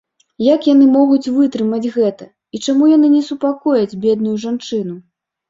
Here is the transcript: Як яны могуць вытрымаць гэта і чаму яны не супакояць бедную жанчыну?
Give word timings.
Як 0.43 0.61
яны 0.69 0.87
могуць 0.93 1.31
вытрымаць 1.35 1.91
гэта 1.97 2.25
і 2.57 2.63
чаму 2.65 2.89
яны 2.95 3.07
не 3.15 3.21
супакояць 3.29 3.97
бедную 4.09 4.35
жанчыну? 4.49 4.99